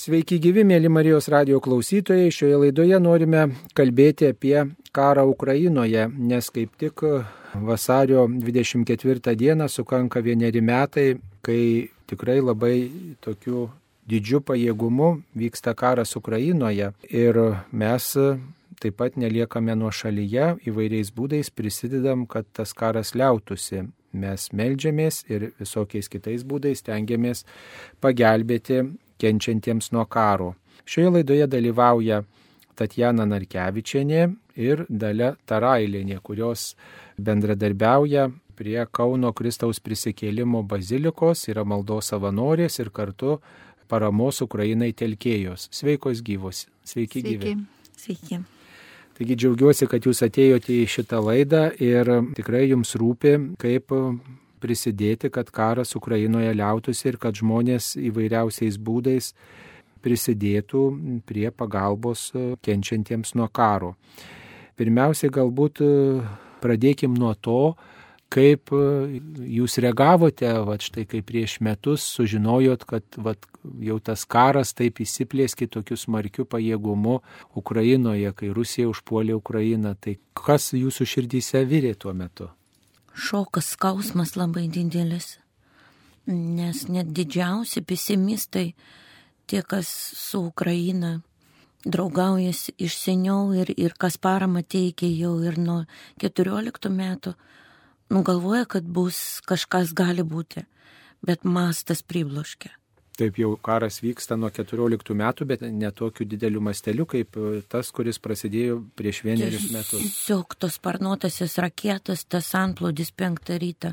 [0.00, 2.30] Sveiki gyvi, mėly Marijos radio klausytojai.
[2.32, 3.40] Šioje laidoje norime
[3.76, 4.54] kalbėti apie
[4.96, 7.02] karą Ukrainoje, nes kaip tik
[7.68, 12.78] vasario 24 dieną sukanka vieneri metai, kai tikrai labai
[13.20, 13.66] tokiu
[14.08, 15.10] didžiu pajėgumu
[15.42, 16.94] vyksta karas Ukrainoje.
[17.10, 18.08] Ir mes
[18.80, 23.84] taip pat neliekame nuo šalyje, įvairiais būdais prisidedam, kad tas karas liautųsi.
[24.16, 27.44] Mes melžiamės ir visokiais kitais būdais tengiamės
[28.00, 28.80] pagelbėti
[29.20, 30.54] kenčiantiems nuo karo.
[30.88, 32.22] Šioje laidoje dalyvauja
[32.78, 34.22] Tatjana Narkevičianė
[34.60, 36.74] ir Dalia Tarailinė, kurios
[37.20, 43.38] bendradarbiauja prie Kauno Kristaus prisikėlimo bazilikos, yra maldos savanorės ir kartu
[43.90, 45.68] paramos Ukrainai telkėjos.
[45.74, 46.66] Sveikos gyvos.
[46.84, 47.36] Sveiki, Sveiki.
[47.36, 47.54] gyvi.
[48.00, 48.40] Sveiki.
[49.20, 52.08] Taigi džiaugiuosi, kad jūs atėjote į šitą laidą ir
[52.38, 53.92] tikrai jums rūpi, kaip
[54.60, 59.32] prisidėti, kad karas Ukrainoje liautųsi ir kad žmonės įvairiausiais būdais
[60.04, 60.82] prisidėtų
[61.28, 63.94] prie pagalbos e, kenčiantiems nuo karo.
[64.80, 65.88] Pirmiausia, galbūt e,
[66.62, 67.74] pradėkim nuo to,
[68.32, 68.82] kaip e,
[69.58, 73.34] jūs reagavote, va štai kaip prieš metus sužinojot, kad va,
[73.84, 77.20] jau tas karas taip įsiplėski tokiu smarkiu pajėgumu
[77.60, 79.96] Ukrainoje, kai Rusija užpuolė Ukrainą.
[80.00, 82.48] Tai kas jūsų širdyse vyrė tuo metu?
[83.14, 85.38] Šokas, skausmas labai didelis.
[86.26, 88.74] Nes net didžiausi pesimistai,
[89.46, 91.20] tie, kas su Ukraina
[91.84, 95.84] draugaujasi iš seniau ir, ir kas paramą teikia jau ir nuo
[96.20, 97.34] 14 metų,
[98.12, 100.66] nugalvoja, kad bus kažkas gali būti,
[101.24, 102.79] bet mastas pribloškia.
[103.20, 107.36] Taip jau karas vyksta nuo 14 metų, bet ne tokiu dideliu masteliu kaip
[107.68, 110.00] tas, kuris prasidėjo prieš vienerius metus.
[110.00, 113.92] Tiesiog tos sparnuotasis raketas, tas antplūdis penktą rytą,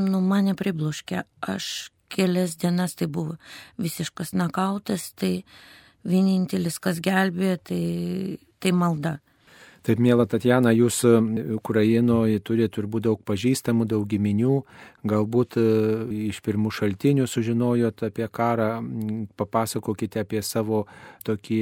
[0.00, 1.26] nu mane pribloškė.
[1.52, 3.36] Aš kelias dienas tai buvo
[3.76, 5.42] visiškas nakautas, tai
[6.08, 7.82] vienintelis, kas gelbėjo, tai,
[8.62, 9.18] tai malda.
[9.86, 11.14] Taip, mėla Tatjana, jūs e,
[11.54, 14.56] Ukrainoje turite turbūt daug pažįstamų, daug giminių,
[15.08, 15.66] galbūt e,
[16.28, 18.70] iš pirmų šaltinių sužinojot apie karą,
[19.38, 20.84] papasakokite apie savo
[21.28, 21.60] tokį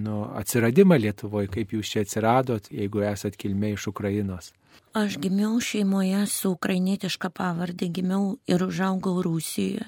[0.00, 4.54] nu, atsiradimą Lietuvoje, kaip jūs čia atsiradot, jeigu esat kilmė iš Ukrainos.
[4.96, 9.86] Aš gimiau šeimoje su ukrainietiška pavardė, gimiau ir užaugau Rusijoje.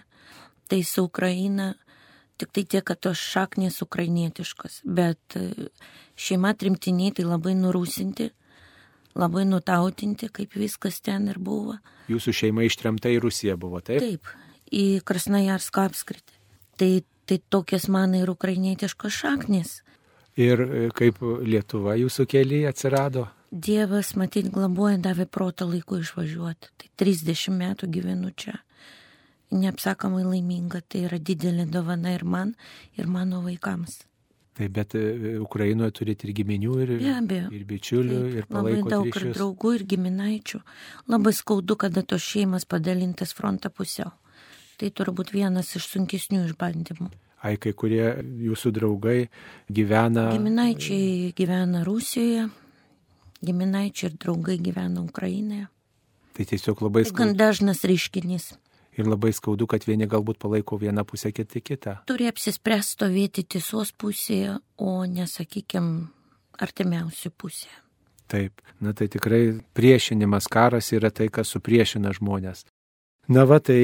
[0.71, 1.73] Tai su Ukraina
[2.43, 5.69] tik tai tiek, kad tos šaknės ukrainietiškos, bet e,
[6.19, 8.31] šeima trimtiniai tai labai nurūsinti,
[9.19, 11.79] labai nutautinti, kaip viskas ten ir buvo.
[12.11, 14.03] Jūsų šeima ištremta į Rusiją buvo, taip?
[14.03, 14.33] Taip,
[14.75, 16.41] į Krasnajarską apskritį.
[16.81, 16.91] Tai,
[17.31, 19.77] tai tokias man ir ukrainietiškos šaknės.
[20.41, 23.29] Ir e, kaip Lietuva jūsų keliai atsirado?
[23.53, 26.73] Dievas, matyt, glaboja, davė protą laiku išvažiuoti.
[26.81, 28.57] Tai 30 metų gyvenu čia
[29.53, 32.55] neapsakomai laiminga, tai yra didelė dovana ir man,
[32.99, 34.01] ir mano vaikams.
[34.53, 37.49] Taip, bet e, Ukrainoje turite ir giminių, ir, Be abejo.
[37.57, 38.83] ir bičiulių, Taip, ir palaikų.
[38.83, 39.23] Labai daug ryšius.
[39.25, 40.61] ir draugų, ir giminaičių.
[41.09, 44.13] Labai skaudu, kada tos šeimas padalintas frontą pusiau.
[44.77, 47.09] Tai turbūt vienas iš sunkesnių išbandymų.
[47.43, 48.05] Ai, kai kurie
[48.45, 49.31] jūsų draugai
[49.73, 50.29] gyvena.
[50.35, 52.51] Giminaičiai gyvena Rusijoje,
[53.43, 55.71] giminaičiai ir draugai gyvena Ukrainoje.
[56.37, 57.17] Tai tiesiog labai skaudu.
[57.17, 58.53] Tai gan dažnas reiškinys
[58.99, 61.99] ir labai skaudu, kad vieni galbūt palaiko vieną pusę, kiti kitą.
[62.09, 66.09] Turi apsispręsti stovėti tiesos pusėje, o nesakykime,
[66.63, 67.79] artimiausių pusėje.
[68.33, 72.65] Taip, na tai tikrai priešinimas karas yra tai, kas supriešina žmonės.
[73.31, 73.79] Na va, tai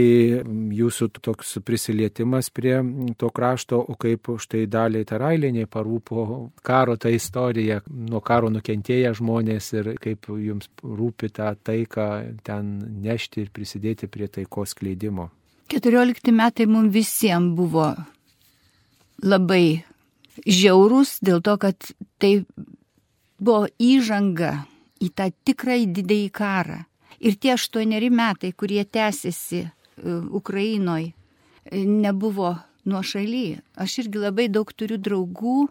[0.75, 2.81] jūsų toks prisilietimas prie
[3.21, 6.25] to krašto, o kaip štai daliai tarailiniai parūpo
[6.67, 12.09] karo tą istoriją, nuo karo nukentėję žmonės ir kaip jums rūpi tą taiką
[12.43, 15.29] ten nešti ir prisidėti prie taikos kleidimo.
[15.71, 17.93] 14 metai mums visiems buvo
[19.23, 19.85] labai
[20.43, 22.41] žiaurus dėl to, kad tai
[23.39, 24.65] buvo įžanga
[24.99, 26.83] į tą tikrąjį didįjį karą
[27.21, 29.71] Ir tie aštuoneri metai, kurie tęsiasi e,
[30.31, 31.13] Ukrainoje,
[31.73, 32.55] nebuvo
[32.89, 33.59] nuo šaly.
[33.77, 35.67] Aš irgi labai daug turiu draugų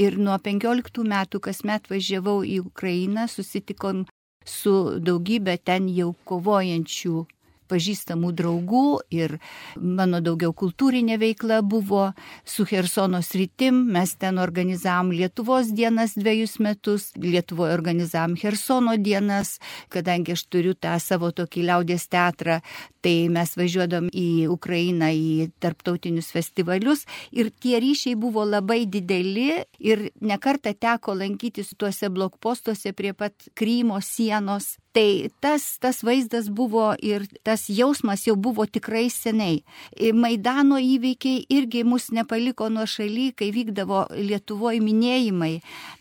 [0.00, 4.06] ir nuo 15 metų kasmet važiavau į Ukrainą, susitikom
[4.46, 7.26] su daugybė ten jau kovojančių
[7.70, 8.84] pažįstamų draugų
[9.14, 9.36] ir
[9.78, 12.10] mano daugiau kultūrinė veikla buvo
[12.44, 13.84] su Hersono sritim.
[13.94, 19.58] Mes ten organizavom Lietuvos dienas dviejus metus, Lietuvoje organizavom Hersono dienas,
[19.88, 22.60] kadangi aš turiu tą savo tokį liaudės teatrą,
[23.04, 30.10] tai mes važiuodom į Ukrainą į tarptautinius festivalius ir tie ryšiai buvo labai dideli ir
[30.20, 37.22] nekarta teko lankytis tuose blokpostuose prie pat Krymo sienos Tai tas, tas vaizdas buvo ir
[37.46, 39.60] tas jausmas jau buvo tikrai seniai.
[40.18, 45.52] Maidano įvykiai irgi mus nepaliko nuo šaly, kai vykdavo Lietuvoje minėjimai.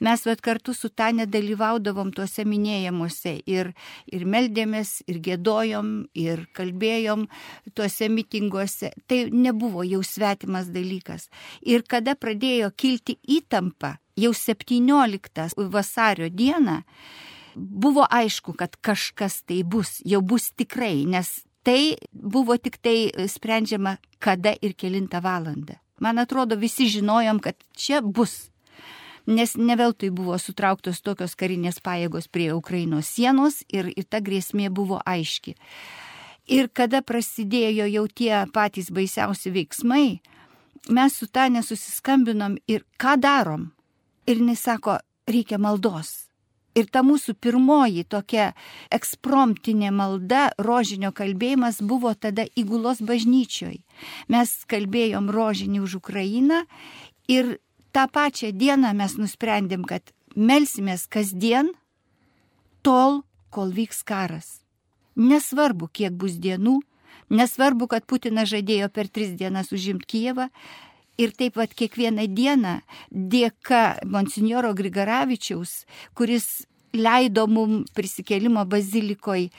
[0.02, 3.76] Mes vat kartu su Tane dalyvaudavom tuose minėjimuose ir,
[4.10, 7.30] ir meldėmės, ir gėdojom, ir kalbėjom
[7.78, 8.96] tuose mitinguose.
[9.06, 11.30] Tai nebuvo jau svetimas dalykas.
[11.62, 16.82] Ir kada pradėjo kilti įtampa, jau 17 vasario dieną,
[17.56, 23.98] buvo aišku, kad kažkas tai bus, jau bus tikrai, nes tai buvo tik tai sprendžiama
[24.20, 25.80] kada ir kilintą valandą.
[26.00, 28.50] Man atrodo, visi žinojom, kad čia bus.
[29.28, 34.72] Nes ne veltui buvo sutrauktos tokios karinės pajėgos prie Ukrainos sienos ir, ir ta grėsmė
[34.74, 35.54] buvo aiški.
[36.50, 40.22] Ir kada prasidėjo jau tie patys baisiausi veiksmai,
[40.90, 43.70] mes su ta nesusiskambinom ir ką darom.
[44.26, 44.98] Ir jis sako,
[45.30, 46.29] reikia maldos
[46.80, 48.52] Ir ta mūsų pirmoji tokia
[48.96, 53.82] ekspromptinė malda, rožinio kalbėjimas buvo tada įgulos bažnyčioj.
[54.32, 56.64] Mes kalbėjom rožinį už Ukrainą
[57.28, 57.58] ir
[57.92, 61.74] tą pačią dieną mes nusprendėm, kad melsimės kasdien
[62.86, 64.60] tol, kol vyks karas.
[65.20, 66.80] Nesvarbu, kiek bus dienų,
[67.34, 70.48] nesvarbu, kad Putinas žadėjo per tris dienas užimti Kijevą,
[71.20, 72.78] Ir taip pat kiekvieną dieną
[73.12, 75.84] dėka monsinjoro Grigaravičiaus,
[76.16, 76.46] kuris
[76.94, 79.50] leido mum prisikėlimo bazilikoj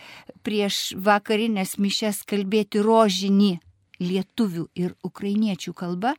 [0.47, 3.59] prieš vakarinės mišes kalbėti rožinį
[4.01, 6.15] lietuvių ir ukrainiečių kalba,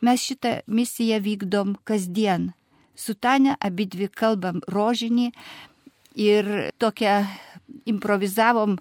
[0.00, 2.52] mes šitą misiją vykdom kasdien.
[2.94, 5.32] Su Tane abi dvi kalbam rožinį
[6.14, 7.24] ir tokią
[7.90, 8.78] improvizavom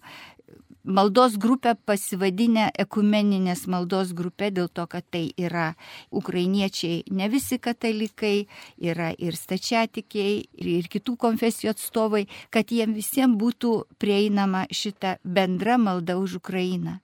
[0.83, 5.73] maldos grupę pasivadinę ekumeninės maldos grupė dėl to, kad tai yra
[6.11, 8.47] ukrainiečiai, ne visi katalikai,
[8.77, 15.77] yra ir stačiatikiai, ir, ir kitų konfesijų atstovai, kad jiem visiems būtų prieinama šita bendra
[15.77, 16.99] malda už Ukrainą.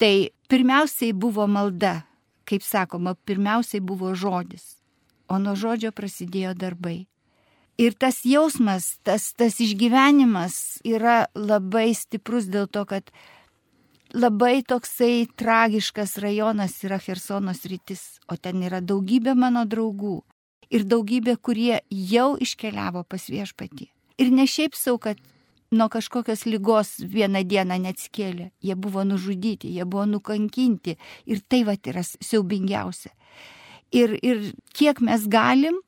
[0.00, 2.06] Tai pirmiausiai buvo malda,
[2.48, 4.80] kaip sakoma, pirmiausiai buvo žodis,
[5.28, 7.09] o nuo žodžio prasidėjo darbai.
[7.80, 13.08] Ir tas jausmas, tas, tas išgyvenimas yra labai stiprus dėl to, kad
[14.12, 20.18] labai toksai tragiškas rajonas yra Hersonos rytis, o ten yra daugybė mano draugų
[20.70, 23.88] ir daugybė, kurie jau iškeliavo pas viešpatį.
[24.20, 25.20] Ir ne šiaip savo, kad
[25.72, 31.78] nuo kažkokios lygos vieną dieną neatskėlė, jie buvo nužudyti, jie buvo nukankinti ir tai va
[31.80, 33.14] yra siaubingiausia.
[33.90, 35.80] Ir, ir kiek mes galim,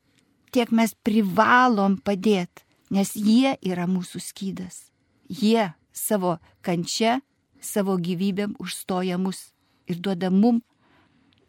[0.52, 4.90] tiek mes privalom padėti, nes jie yra mūsų skydas.
[5.28, 7.20] Jie savo kančia,
[7.60, 9.52] savo gyvybėm užstoja mus
[9.88, 10.60] ir duoda mum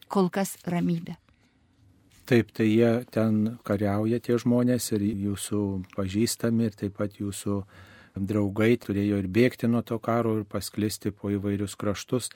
[0.07, 1.17] kol kas ramybę.
[2.23, 5.59] Taip, tai jie ten kariauja tie žmonės ir jūsų
[5.97, 7.57] pažįstami ir taip pat jūsų
[8.15, 12.29] draugai turėjo ir bėgti nuo to karo ir pasklisti po įvairius kraštus.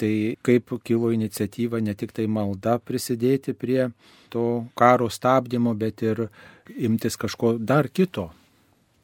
[0.00, 3.90] Tai kaip kilo iniciatyva ne tik tai malda prisidėti prie
[4.32, 4.44] to
[4.78, 6.28] karo stabdymo, bet ir
[6.72, 8.30] imtis kažko dar kito.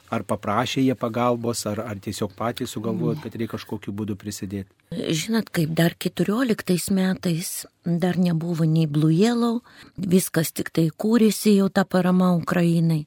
[0.06, 4.70] Ar paprašė jie pagalbos, ar, ar tiesiog patys sugalvojot, kad reikia kažkokiu būdu prisidėti?
[4.94, 9.62] Žinot, kaip dar 14 metais dar nebuvo nei Yellow,
[9.99, 13.06] viskas tik tai kūrėsi jau ta parama Ukrainai.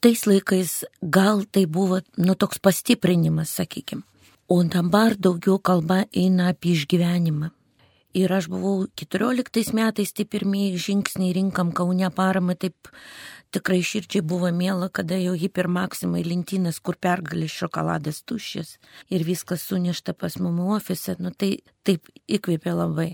[0.00, 4.04] Tais laikais gal tai buvo, nu, toks pastiprinimas, sakykime.
[4.46, 7.48] O dabar daugiau kalba eina apie išgyvenimą.
[8.14, 12.90] Ir aš buvau 14 metais, tai pirmieji žingsniai rinkam Kaune paramą, taip
[13.56, 18.76] tikrai širdžiai buvo mėla, kada jau hipermaksimai lentynas, kur pergalės šokoladas tuščias
[19.08, 23.10] ir viskas sunešta pas mumų ofise, nu tai taip įkvėpė labai.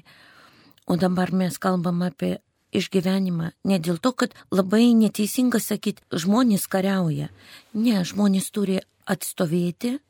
[0.90, 2.40] O dabar mes kalbam apie
[2.74, 3.54] išgyvenimą.
[3.70, 7.30] Ne dėl to, kad labai neteisinga sakyti, žmonės kariauja.
[7.72, 10.00] Ne, žmonės turi atstovėti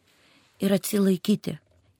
[0.60, 1.56] ir atsilaikyti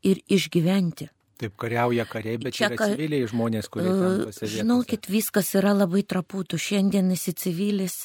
[0.07, 1.09] ir išgyventi.
[1.41, 4.57] Taip kariauja kariai, bet čia yra civiliai žmonės, kurie ten pasivietų.
[4.59, 6.43] Žinokit, viskas yra labai trapu.
[6.45, 8.03] Tu šiandien esi civilis,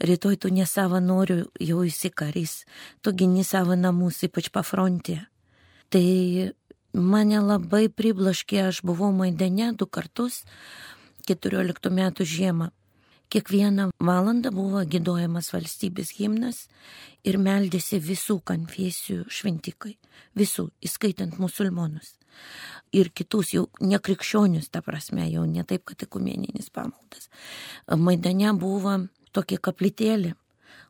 [0.00, 2.62] rytoj tu ne savo noriu, jau esi karys.
[3.04, 5.18] Tu gini savo namus, ypač pafrontė.
[5.92, 6.04] Tai
[6.96, 10.46] mane labai priblaškė, aš buvau Maidane du kartus,
[11.28, 12.72] 14 metų žiemą.
[13.28, 16.62] Kiekvieną valandą buvo gėdojamas valstybės himnas
[17.28, 19.98] ir meldėsi visų konfesijų šventikai,
[20.38, 22.14] visų, įskaitant musulmonus.
[22.96, 27.28] Ir kitus jau nekrikščionius, ta prasme, jau ne taip, kad ekumeninis pamaldas.
[27.92, 28.94] Maidane buvo
[29.36, 30.32] tokia kaplytėlė,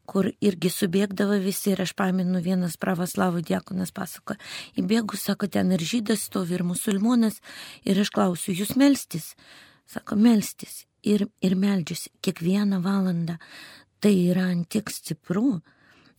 [0.07, 4.39] kur irgi subėgdavo visi ir aš paminu vienas pravoslavų diakonas pasako,
[4.79, 7.43] įbėgus, sako, ten ir žydas stovi, ir musulmonas,
[7.83, 9.33] ir aš klausiu, jūs melstis?
[9.89, 13.39] Sako, melstis ir, ir meldžiasi kiekvieną valandą.
[14.01, 15.61] Tai yra antik stipru,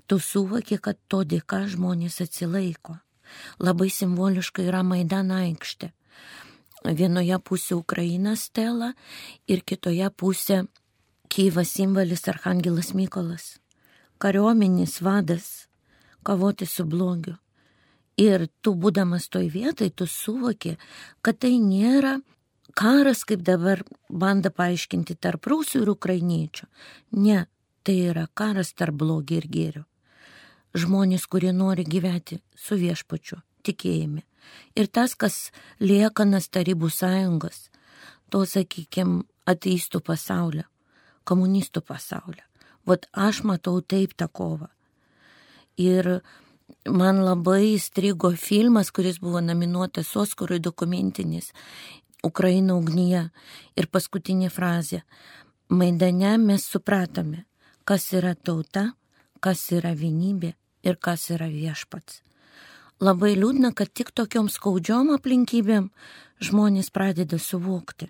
[0.07, 2.98] tu suvoki, kad to dėka žmonės atsilaiko.
[3.62, 5.91] Labai simboliškai yra Maidano aikštė.
[6.83, 8.93] Vienoje pusėje Ukraina stela
[9.48, 10.67] ir kitoje pusėje
[11.29, 13.59] Kyivas simbolis Arhangelas Mykolas.
[14.17, 15.67] Kariuomenės vadas
[16.25, 17.36] kovoti su blogiu.
[18.17, 20.74] Ir tu būdamas toj vietai, tu suvoki,
[21.21, 22.17] kad tai nėra
[22.75, 26.67] karas, kaip dabar banda paaiškinti tarp rusų ir ukrainiečių.
[27.17, 27.45] Ne,
[27.83, 29.85] tai yra karas tarp blogio ir gėrio.
[30.77, 34.23] Žmonės, kurie nori gyventi su viešpačiu, tikėjimi.
[34.77, 35.49] Ir tas, kas
[35.81, 37.69] lieka nas tarybų sąjungos,
[38.29, 40.67] to, sakykime, ateistų pasaulio,
[41.25, 42.45] komunistų pasaulio.
[42.85, 44.69] Vat aš matau taip tą kovą.
[45.79, 46.19] Ir
[46.85, 51.51] man labai įstrigo filmas, kuris buvo nominuotas Oskarui dokumentinis
[52.23, 53.29] Ukraina ugnyje.
[53.79, 55.03] Ir paskutinė frazė.
[55.69, 57.45] Maidane mes supratome,
[57.85, 58.93] kas yra tauta,
[59.39, 62.21] kas yra vienybė ir kas yra viešpats.
[62.99, 65.91] Labai liūdna, kad tik tokiom skaudžiom aplinkybėm
[66.43, 68.09] žmonės pradeda suvokti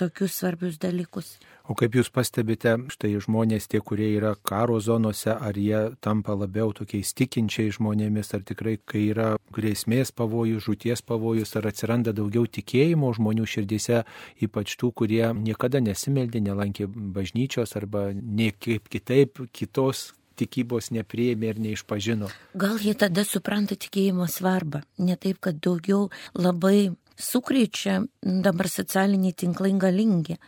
[0.00, 1.34] tokius svarbius dalykus.
[1.70, 6.72] O kaip Jūs pastebite, štai žmonės tie, kurie yra karo zonose, ar jie tampa labiau
[6.74, 13.12] tokiais tikinčiai žmonėmis, ar tikrai, kai yra grėsmės pavojus, žūties pavojus, ar atsiranda daugiau tikėjimo
[13.18, 14.04] žmonių širdise,
[14.42, 22.30] ypač tų, kurie niekada nesimeldė, nelankė bažnyčios arba niekaip kitaip kitos tikybos nepriėmė ir neišpažino.
[22.58, 26.90] Gal jie tada supranta tikėjimo svarbą, ne taip, kad daugiau labai
[27.20, 30.38] sukreičia dabar socialiniai tinklai galingi.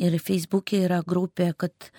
[0.00, 1.90] Ir Facebook'e yra grupė, kad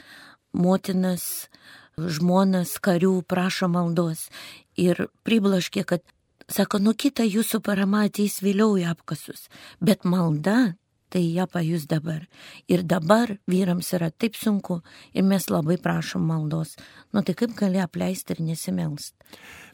[0.51, 1.47] motinas,
[1.95, 4.27] žmonas karių prašo maldos.
[4.75, 6.03] Ir priblaškė, kad
[6.51, 9.47] sako, nu kita jūsų parama ateis vėliau į apkasus.
[9.79, 10.75] Bet malda
[11.13, 12.25] tai ją pajus dabar.
[12.67, 14.81] Ir dabar vyrams yra taip sunku
[15.15, 16.75] ir mes labai prašom maldos.
[17.15, 19.15] Nu tai kaip gali apleisti ir nesimelst?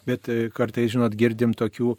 [0.08, 1.96] bet e, kartais, žinot, girdim tokių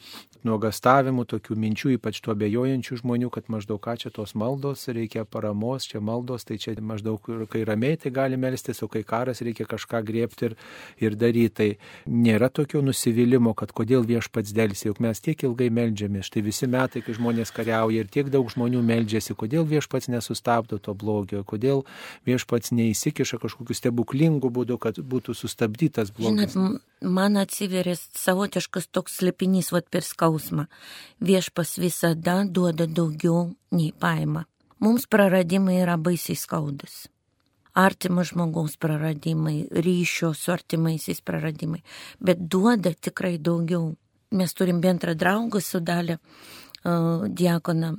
[0.48, 5.86] nuogastavimų, tokių minčių, ypač tuo bejojančių žmonių, kad maždaug ką čia tos maldos, reikia paramos,
[5.88, 7.22] čia maldos, tai čia maždaug,
[7.52, 10.56] kai ramiai, tai gali melstis, o kai karas, reikia kažką griebti ir,
[11.02, 11.50] ir daryti.
[11.52, 11.68] Tai
[12.08, 17.04] nėra tokio nusivylimų, kad kodėl viešpats dėlsi, juk mes tiek ilgai meldžiamės, štai visi metai,
[17.04, 21.84] kai žmonės kariauja ir tiek daug žmonių meldžiasi, kodėl viešpats nesustabdo to blogio, kodėl
[22.28, 26.56] viešpats neįsikiša kažkokiu stebuklingu būdu, kad būtų sustabdytas blogis.
[26.56, 30.31] Žinot, man atsiveria savotiškas toks slėpinys vat per skausmą.
[31.20, 34.44] Viešpas visada duoda daugiau nei paima.
[34.82, 37.06] Mums praradimai yra baisiai skaudus.
[37.72, 41.80] Artimo žmogaus praradimai, ryšio su artimaisiais praradimai,
[42.20, 43.94] bet duoda tikrai daugiau.
[44.32, 47.94] Mes turim bendrą draugą su dalė uh, diakoną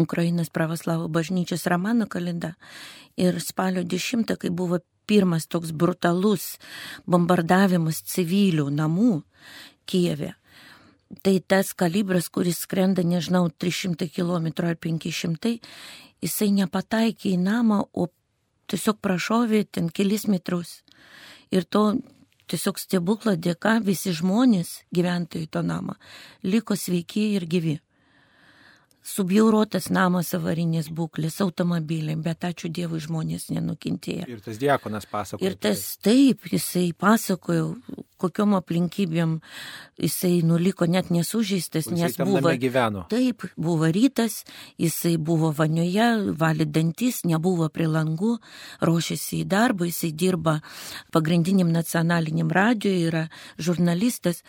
[0.00, 2.54] Ukrainos pravoslavų bažnyčios Ramano kalenda.
[3.16, 6.54] Ir spalio 10, kai buvo pirmas toks brutalus
[7.10, 9.22] bombardavimas civilių namų
[9.90, 10.36] Kijeve.
[11.10, 15.58] Tai tas kalibras, kuris skrenda, nežinau, 300 km ar 500,
[16.22, 18.06] jisai nepataikė į namą, o
[18.70, 20.84] tiesiog prašovė ten kelis metrus.
[21.50, 21.98] Ir to
[22.46, 25.98] tiesiog stebuklo dėka visi žmonės, gyventojai to namą,
[26.46, 27.80] liko sveiki ir gyvi
[29.06, 34.26] subjaurotas namas avarinės būklės, automobiliai, bet ačiū Dievui žmonės nenukentėjo.
[34.28, 35.46] Ir tas diakonas pasakojo.
[35.48, 37.70] Ir tas taip, jisai pasakojo,
[38.20, 39.38] kokiom aplinkybėm
[40.00, 42.52] jisai nuliko net nesužeistas, nes buvo.
[42.60, 43.06] Gyveno.
[43.12, 44.42] Taip, buvo rytas,
[44.80, 48.36] jisai buvo vanioje, valė dantis, nebuvo prie langų,
[48.84, 50.58] ruošėsi į darbą, jisai dirba
[51.14, 53.26] pagrindiniam nacionaliniam radijui, yra
[53.56, 54.44] žurnalistas.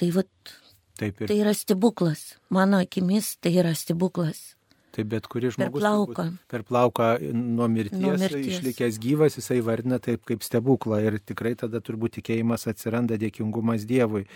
[0.00, 0.56] Tai vad
[1.02, 1.30] Taip ir.
[1.30, 2.26] Tai yra stebuklas.
[2.54, 4.52] Mano akimis tai yra stebuklas.
[4.92, 5.72] Taip, bet kuris žmogus.
[5.72, 6.24] Per plauką.
[6.52, 10.98] Per plauką nuo mirties, nuo mirties išlikęs gyvas, jisai vardina taip kaip stebuklą.
[11.00, 14.26] Ir tikrai tada turbūt tikėjimas atsiranda dėkingumas Dievui.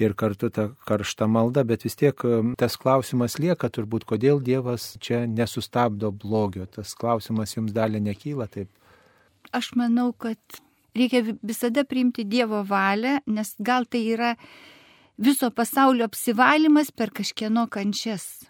[0.00, 4.94] Ir kartu ta karšta malda, bet vis tiek um, tas klausimas lieka turbūt, kodėl Dievas
[5.04, 6.64] čia nesustabdo blogio.
[6.72, 8.72] Tas klausimas jums dalį nekyla taip.
[9.52, 10.40] Aš manau, kad
[10.96, 14.32] reikia visada priimti Dievo valią, nes gal tai yra
[15.18, 18.46] viso pasaulio apsivalymas per kažkieno kančias.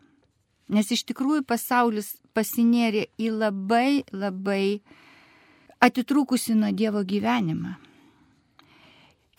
[0.68, 4.80] Nes iš tikrųjų pasaulis pasinėrė į labai, labai
[5.80, 7.78] atitrūkusi nuo Dievo gyvenimą.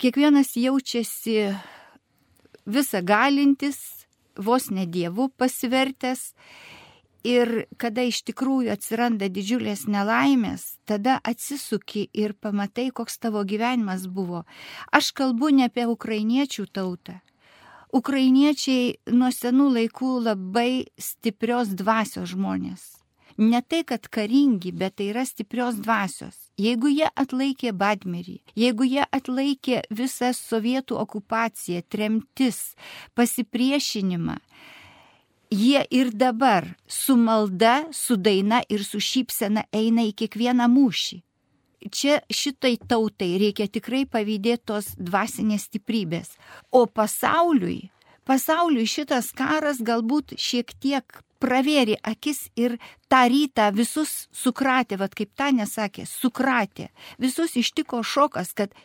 [0.00, 1.52] Kiekvienas jaučiasi
[2.66, 3.78] visą galintis,
[4.34, 6.32] vos ne Dievu pasivertęs
[7.26, 14.46] Ir kada iš tikrųjų atsiranda didžiulės nelaimės, tada atsisuki ir pamatai, koks tavo gyvenimas buvo.
[14.92, 17.18] Aš kalbu ne apie ukrainiečių tautą.
[17.92, 22.96] Ukrainiečiai nuo senų laikų labai stiprios dvasios žmonės.
[23.40, 26.50] Ne tai, kad karingi, bet tai yra stiprios dvasios.
[26.60, 32.74] jeigu jie atlaikė Badmerį, jeigu jie atlaikė visą sovietų okupaciją, tremtis,
[33.16, 34.36] pasipriešinimą,
[35.50, 41.20] jie ir dabar su malda, su daina ir su šypsena eina į kiekvieną mūšį.
[41.90, 46.34] Čia šitai tautai reikia tikrai pavydėti tos dvasinės stiprybės.
[46.70, 47.88] O pasauliui,
[48.28, 52.76] pasauliui šitas karas galbūt šiek tiek pravėrė akis ir
[53.08, 56.90] tą rytą visus sukratė, vad kaip ta nesakė, sukratė.
[57.18, 58.76] Visus ištiko šokas, kad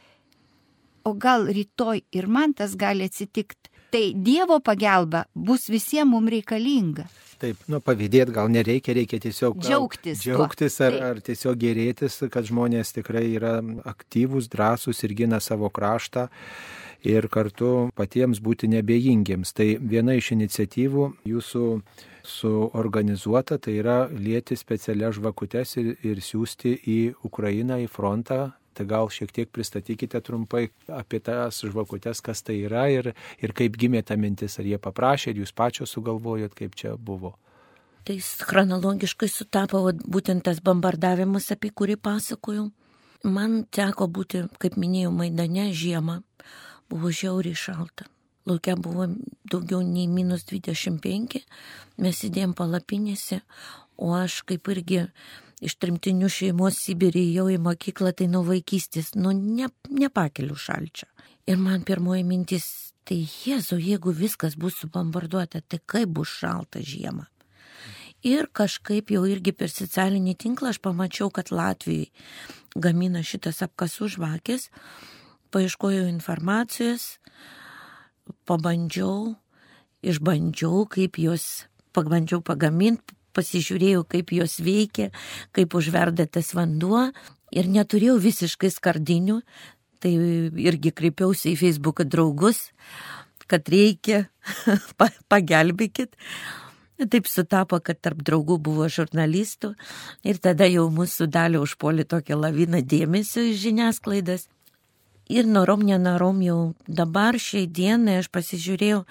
[1.04, 3.75] o gal rytoj ir man tas gali atsitikti.
[3.96, 7.06] Tai Dievo pagalba bus visiems mums reikalinga.
[7.40, 12.48] Taip, nu, pavydėti gal nereikia, reikia tiesiog gal, Džiaugtis džiaugtis ar, ar tiesiog gerėtis, kad
[12.48, 13.54] žmonės tikrai yra
[13.88, 16.26] aktyvūs, drąsūs ir gina savo kraštą
[17.08, 19.56] ir kartu patiems būti nebejingiems.
[19.56, 21.66] Tai viena iš iniciatyvų jūsų
[22.26, 28.42] suorganizuota, tai yra lieti specialias žvakutes ir, ir siūsti į Ukrainą, į frontą.
[28.76, 33.78] Tai gal šiek tiek pristatykite trumpai apie tas žvakutes, kas tai yra ir, ir kaip
[33.80, 37.38] gimė ta mintis, ar jie paprašė, ar jūs pačios sugalvojot, kaip čia buvo.
[38.06, 42.68] Tai chronologiškai sutapo būtent tas bombardavimas, apie kurį pasakojau.
[43.26, 46.20] Man teko būti, kaip minėjau, Maidane žiemą.
[46.92, 48.06] Buvo žiauriai šalta.
[48.46, 49.08] Laukia buvo
[49.50, 51.40] daugiau nei minus 25,
[51.98, 53.40] mes sėdėjom palapinėse,
[53.98, 55.08] o aš kaip irgi
[55.64, 61.08] iš trimtinių šeimos Sibirį jau į mokyklą, tai nuo vaikystės, nu, ne, nepakeliu šalčio.
[61.48, 62.66] Ir man pirmoji mintis,
[63.06, 67.28] tai Jėzu, jeigu viskas bus subombarduota, tai kaip bus šalta žiemą.
[68.26, 72.10] Ir kažkaip jau irgi per socialinį tinklą aš pamačiau, kad Latvijai
[72.76, 74.72] gamina šitas apkasų žvakės,
[75.54, 77.20] paieškojau informacijos,
[78.50, 79.36] pabandžiau,
[80.02, 85.12] išbandžiau, kaip jos, pabandžiau pagaminti, pasižiūrėjau, kaip jos veikia,
[85.56, 87.10] kaip užverda tas vanduo
[87.56, 89.40] ir neturėjau visiškai skardinių,
[90.04, 90.14] tai
[90.68, 92.70] irgi kreipiausi į Facebook draugus,
[93.50, 94.28] kad reikia,
[95.00, 96.16] pa- pagelbėkit.
[97.12, 99.74] Taip sutapo, kad tarp draugų buvo žurnalistų
[100.24, 104.48] ir tada jau mūsų dalį užpuolė tokia lavina dėmesio iš žiniasklaidas.
[105.28, 109.02] Ir norom, nenorom jau dabar šiai dienai aš pasižiūrėjau,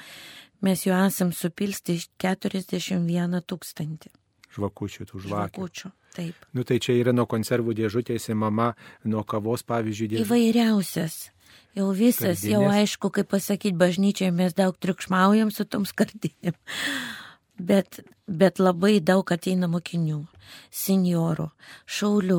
[0.65, 4.13] mes jau esam supilsti 41 tūkstantį
[4.55, 5.29] Žvakučių, tų žvakių.
[5.35, 5.91] žvakučių.
[6.15, 6.45] Taip.
[6.55, 8.69] Nu tai čia yra nuo konservų dėžutės, į mama,
[9.03, 10.29] nuo kavos, pavyzdžiui, dėžutės.
[10.29, 11.17] Įvairiausias.
[11.75, 12.77] Jau visas, jau Skardinės.
[12.85, 16.55] aišku, kaip pasakyti, bažnyčiai mes daug triukšmaujam su tom skardinėm.
[17.55, 20.25] Bet, bet labai daug ateina mokinių,
[20.75, 21.45] seniorų,
[21.87, 22.39] šaulių.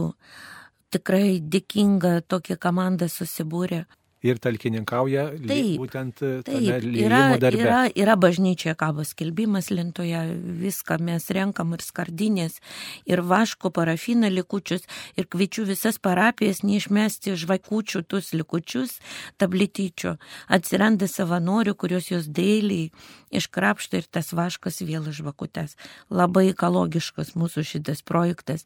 [0.91, 3.85] Tikrai dėkinga tokia komanda susibūrė.
[4.25, 7.61] Ir talkininkauja Taip, būtent e, Taip, yra, darbe.
[7.61, 10.21] yra, yra bažnyčioje kabo skelbimas lentoje,
[10.61, 12.57] viską mes renkam ir skardinės,
[13.05, 14.87] ir vaško parafiną likučius,
[15.19, 18.97] ir kviečiu visas parapijas neišmesti žvakučių tuos likučius,
[19.41, 20.15] tabletyčių.
[20.57, 22.89] Atsiranda savanorių, kurios jos dailiai
[23.35, 25.77] iškrapšto ir tas vaškas vėl iš žvakutės.
[26.09, 28.65] Labai ekologiškas mūsų šitas projektas.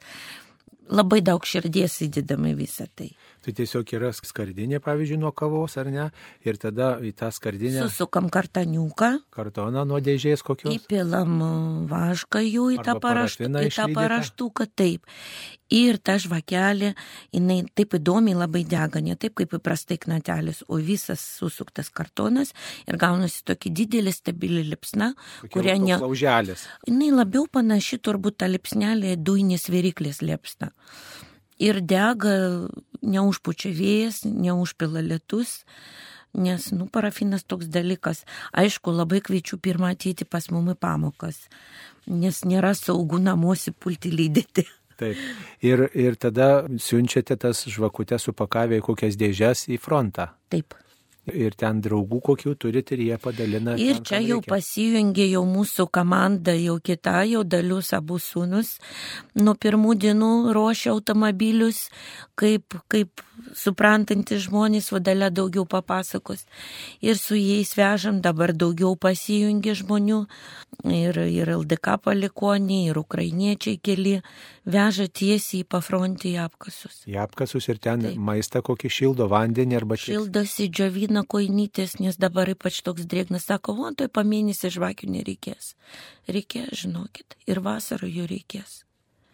[0.89, 3.11] Labai daug širdies įdedame visą tai.
[3.45, 6.07] Tai tiesiog yra skardinė, pavyzdžiui, nuo kavos ar ne,
[6.43, 10.73] ir tada į tą skardinę Susukam kartaniuką, kartoną nuo dėžės kokios.
[10.73, 11.37] Įpilam
[11.91, 15.05] vašką jų į tą, parašt, į tą paraštuką, taip.
[15.69, 16.95] Ir ta žvakelė,
[17.35, 22.55] jinai taip įdomiai labai dega, ne taip kaip įprastai knatelis, o visas susuktas kartonas
[22.89, 25.13] ir gaunasi tokia didelė stabili lipsna,
[25.53, 25.99] kurią ne...
[26.01, 26.65] Lauželis.
[26.89, 30.73] Jinai labiau panaši turbūt tą lipsnelį dujinės viryklės lipsna.
[31.59, 32.35] Ir dega,
[33.03, 35.63] neužpučia vėjas, neužpila lietus.
[36.29, 38.21] Nes, nu, parafinas toks dalykas.
[38.53, 41.47] Aišku, labai kviečiu pirmą ateiti pas mumi pamokas,
[42.05, 44.67] nes nėra saugu namuose pulti lydyti.
[44.99, 45.17] Taip.
[45.65, 50.29] Ir, ir tada siunčiate tas žvakutes supakavę į kokias dėžes į frontą.
[50.53, 50.75] Taip.
[51.35, 53.75] Ir ten draugų kokių turite ir jie padalina.
[53.79, 54.51] Ir ten, čia jau reikia.
[54.55, 58.77] pasijungė jau mūsų komanda, jau kita, jau dalius abu sūnus.
[59.39, 61.87] Nuo pirmų dienų ruošia automobilius,
[62.39, 63.23] kaip, kaip
[63.55, 66.45] suprantantis žmonės, vadalė daugiau papasakos.
[67.01, 70.23] Ir su jais vežam, dabar daugiau pasijungė žmonių.
[70.89, 74.19] Ir, ir LDK palikoniai, ir ukrainiečiai keli
[74.69, 76.99] veža tiesiai į pafrontį į apkasus.
[77.09, 78.19] Į apkasus ir ten Taip.
[78.29, 80.13] maistą kokį šildo vandenį arba čia.
[80.15, 85.73] Šildosi džiovina koinytės, nes dabar ypač toks drėgnas, sako, o tai pamėnesį žvakių nereikės.
[86.29, 88.83] Reikės, žinokit, ir vasarą jų reikės.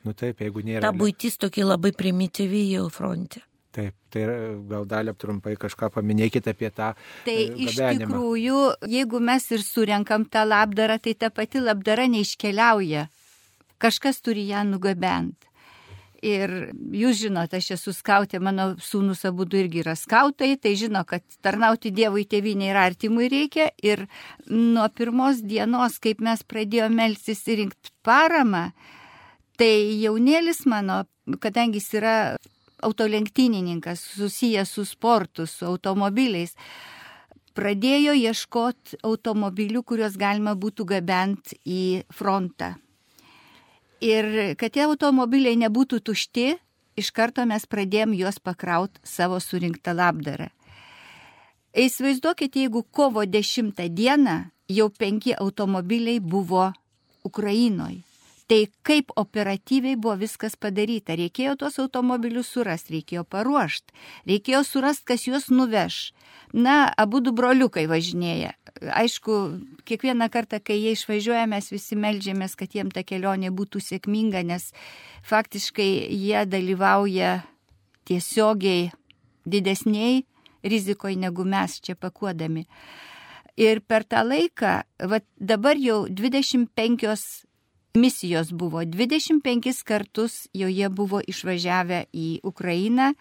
[0.06, 0.86] Nu taip, jeigu nėra.
[0.86, 3.41] Ta būtis tokia labai primityvi jau fronte.
[3.76, 4.24] Taip, tai
[4.69, 6.93] gal dalį trumpai kažką paminėkite apie tą.
[7.26, 8.06] Tai e, iš gabenimą.
[8.06, 8.60] tikrųjų,
[8.93, 13.10] jeigu mes ir surenkam tą labdarą, tai ta pati labdara neiškeliauja.
[13.81, 15.49] Kažkas turi ją nugabenti.
[16.25, 16.51] Ir
[16.95, 21.91] jūs žinote, aš esu skautė, mano sūnus abu irgi yra skautai, tai žino, kad tarnauti
[21.93, 23.67] Dievui tėvynė ir artimui reikia.
[23.83, 24.07] Ir
[24.49, 28.71] nuo pirmos dienos, kaip mes pradėjome melstis ir rinkti paramą,
[29.59, 31.03] tai jaunėlis mano,
[31.43, 32.15] kadangi jis yra
[32.85, 36.55] autolenktynininkas, susijęs su sportu, su automobiliais,
[37.55, 42.73] pradėjo ieškoti automobilių, kuriuos galima būtų gabenti į frontą.
[44.03, 46.55] Ir kad tie automobiliai nebūtų tušti,
[46.99, 50.49] iš karto mes pradėjom juos pakraut savo surinktą labdarą.
[51.75, 54.36] Įsivaizduokite, jeigu kovo 10 dieną
[54.71, 56.71] jau penki automobiliai buvo
[57.23, 57.99] Ukrainoje.
[58.45, 61.15] Tai kaip operatyviai buvo viskas padaryta.
[61.17, 63.95] Reikėjo tuos automobilius surasti, reikėjo paruošti,
[64.29, 66.12] reikėjo surasti, kas juos nuveš.
[66.53, 68.51] Na, abu du broliukai važinėja.
[68.93, 69.38] Aišku,
[69.89, 74.69] kiekvieną kartą, kai jie išvažiuoja, mes visi melžiamės, kad jiem ta kelionė būtų sėkminga, nes
[75.25, 77.39] faktiškai jie dalyvauja
[78.05, 78.91] tiesiogiai
[79.49, 80.21] didesniai
[80.65, 82.65] rizikoje negu mes čia pakuodami.
[83.58, 84.77] Ir per tą laiką,
[85.10, 87.45] va, dabar jau 25
[87.95, 93.13] misijos buvo 25 kartus, jau jie buvo išvažiavę į Ukrainą,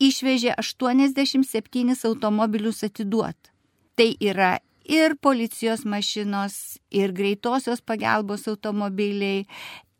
[0.00, 3.36] išvežė 87 automobilius atiduot.
[3.96, 9.46] Tai yra ir policijos mašinos, ir greitosios pagalbos automobiliai,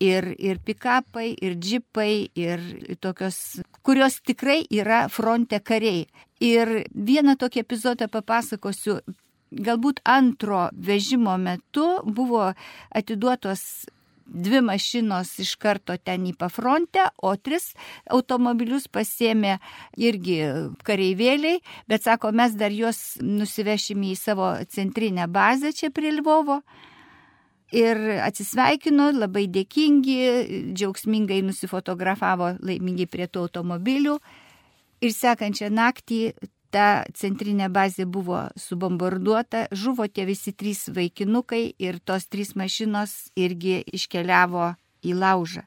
[0.01, 2.65] ir, ir pikapai, ir džipai, ir
[3.01, 6.07] tokios, kurios tikrai yra fronte kariai.
[6.41, 9.01] Ir vieną tokį epizodą papasakosiu.
[9.51, 12.53] Galbūt antro vežimo metu buvo
[12.95, 13.89] atiduotos
[14.31, 17.73] dvi mašinos iš karto ten į pafrontę, o tris
[18.11, 19.57] automobilius pasėmė
[19.99, 20.39] irgi
[20.87, 26.61] kareivėliai, bet sako, mes dar juos nusivešime į savo centrinę bazę čia prie Lvovo.
[27.71, 34.17] Ir atsisveikino, labai dėkingi, džiaugsmingai nusifotografavo laimingai prie tų automobilių.
[35.01, 36.33] Ir sekančią naktį
[36.71, 43.81] ta centrinė bazė buvo subombarduota, žuvo tie visi trys vaikinukai ir tos trys mašinos irgi
[43.91, 44.73] iškeliavo
[45.07, 45.67] į laužą.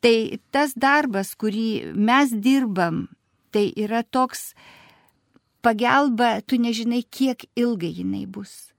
[0.00, 0.16] Tai
[0.54, 3.06] tas darbas, kurį mes dirbam,
[3.50, 4.52] tai yra toks
[5.64, 8.75] pagalba, tu nežinai, kiek ilgai jinai bus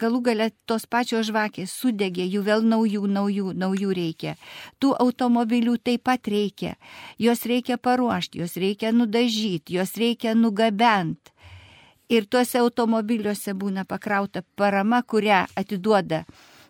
[0.00, 4.34] galų gale tos pačios žvakės sudegė, jų vėl naujų, naujų, naujų reikia.
[4.78, 6.74] Tų automobilių taip pat reikia.
[7.18, 11.30] Jos reikia paruošti, jos reikia nudažyti, jos reikia nugabenti.
[12.12, 16.24] Ir tuose automobiliuose būna pakrauta parama, kurią atiduoda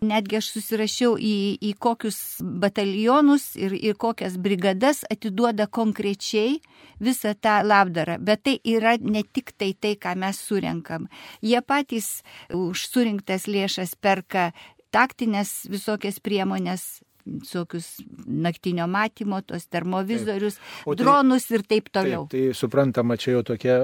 [0.05, 6.59] Netgi aš susirašiau į, į kokius batalionus ir, ir kokias brigadas atiduoda konkrečiai
[7.01, 8.19] visą tą labdarą.
[8.19, 11.09] Bet tai yra ne tik tai tai, ką mes surenkam.
[11.41, 12.21] Jie patys
[12.53, 14.51] už surinktas lėšas perka
[14.95, 22.25] taktinės visokias priemonės visokius naktinio matymo, tos termovizorius, tai, dronus ir taip toliau.
[22.29, 23.77] Taip, tai suprantama, čia jau tokia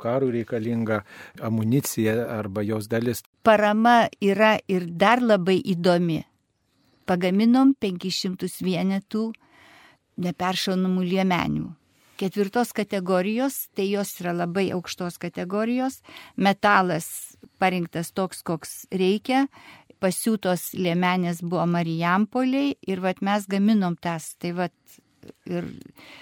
[0.00, 1.02] karų reikalinga
[1.46, 3.22] amunicija arba jos dalis.
[3.46, 6.22] Parama yra ir dar labai įdomi.
[7.08, 9.30] Pagaminom 500 vienetų
[10.20, 11.68] neperšaunamų liemenių.
[12.18, 16.00] Ketvirtos kategorijos, tai jos yra labai aukštos kategorijos,
[16.34, 17.06] metalas
[17.62, 19.44] parinktas toks, koks reikia,
[20.00, 24.32] pasiūtos liemenės buvo Marijampoliai ir vat, mes gaminom tas.
[24.40, 24.98] Tai, vat,
[25.48, 25.66] ir...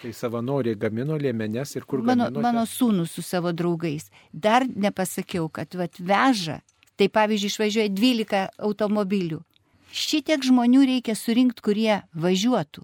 [0.03, 2.45] tai savanoriai gamino liemenės ir kur mano, gamino?
[2.47, 4.11] Mano sūnus su savo draugais.
[4.33, 6.61] Dar nepasakiau, kad vat, veža,
[6.97, 9.41] tai pavyzdžiui, išvažiuoja 12 automobilių.
[9.97, 12.83] Šitiek žmonių reikia surinkti, kurie važiuotų,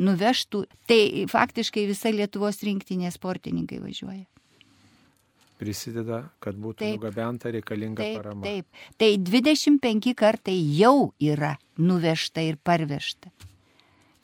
[0.00, 0.62] nuvežtų.
[0.88, 4.24] Tai faktiškai visa Lietuvos rinktinė sportininkai važiuoja
[5.60, 8.44] prisideda, kad būtų taip, nugabenta reikalinga taip, parama.
[8.46, 13.32] Taip, tai 25 kartai jau yra nuvežta ir parvežta.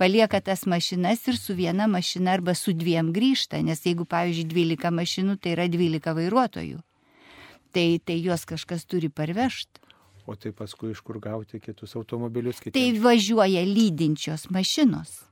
[0.00, 4.90] Palieka tas mašinas ir su viena mašina arba su dviem grįžta, nes jeigu, pavyzdžiui, 12
[4.98, 6.80] mašinų, tai yra 12 vairuotojų.
[7.72, 9.80] Tai, tai juos kažkas turi parvežti.
[10.26, 12.60] O tai paskui iš kur gauti kitus automobilius?
[12.62, 12.74] Kitiems?
[12.74, 15.31] Tai važiuoja lydinčios mašinos.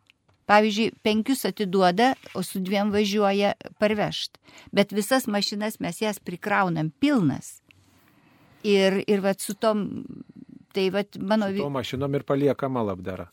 [0.50, 4.40] Pavyzdžiui, penkius atiduoda, o su dviem važiuoja parvežt.
[4.74, 7.60] Bet visas mašinas mes jas prikraunam pilnas.
[8.66, 9.84] Ir, ir vat su tom,
[10.74, 11.52] tai vat mano...
[11.54, 13.28] Su tom mašinom ir paliekama labdara.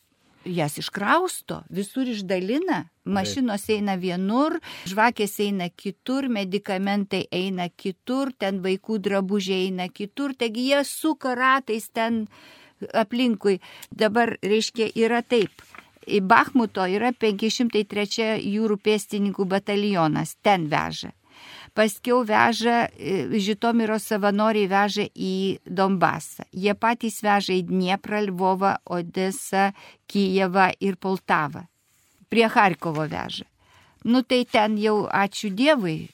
[0.46, 9.00] Jas iškrausto, visur išdalina, mašinos eina vienur, žvakės eina kitur, medikamentai eina kitur, ten vaikų
[9.10, 12.28] drabužiai eina kitur, taigi jie suka ratais ten
[12.94, 13.58] aplinkui.
[13.90, 15.66] Dabar, reiškia, yra taip
[16.08, 21.14] į Bahmuto yra 503 jūrų pėstininkų batalionas, ten veža.
[21.78, 26.48] Paskiau veža, e, Žitomiro savanoriai veža į Donbasą.
[26.52, 29.72] Jie patys veža į Dnieprą, Lvovą, Odesą,
[30.08, 31.68] Kijevą ir Poltavą.
[32.30, 33.46] prie Harkovo veža.
[34.04, 36.10] Nu tai ten jau ačiū Dievui,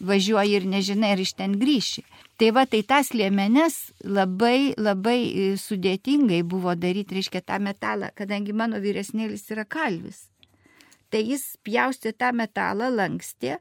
[0.00, 2.02] važiuoji ir nežinai, ar iš ten grįši.
[2.42, 8.50] Tai va, tai tas liemenes labai, labai e, sudėtingai buvo daryti, reiškia, tą metalą, kadangi
[8.50, 10.24] mano vyresnėlis yra kalvis.
[11.14, 13.60] Tai jis pjaustė tą metalą, lankstė,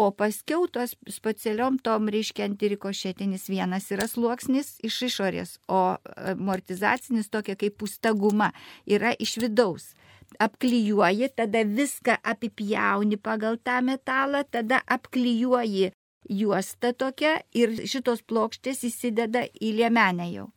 [0.00, 5.98] o paskiau tos specialiom tom, reiškia, antirikošėtinis vienas yra sluoksnis iš išorės, o
[6.32, 8.54] amortizacinis tokia kaip pustaguma
[8.88, 9.92] yra iš vidaus
[10.40, 15.92] apklijuoji, tada viską apipjauni pagal tą metalą, tada apklijuoji
[16.30, 20.48] juostą tokią ir šitos plokštės įsideda į liemenę jau.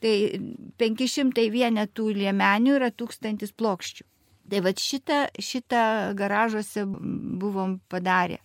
[0.00, 0.14] Tai
[0.80, 4.06] 500 vienetų liemenių yra 1000 plokščių.
[4.50, 5.82] Tai va šitą, šitą
[6.18, 8.40] garažuose buvom padarę.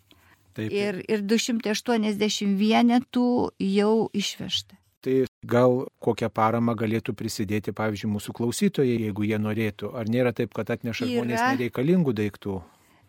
[0.56, 0.72] Taip.
[0.72, 4.78] Ir, ir 280 vienetų jau išvežta.
[5.06, 5.16] Tai
[5.46, 9.92] gal kokią paramą galėtų prisidėti, pavyzdžiui, mūsų klausytojai, jeigu jie norėtų.
[9.94, 11.12] Ar nėra taip, kad atneša Yra...
[11.12, 12.56] žmonės nereikalingų daiktų?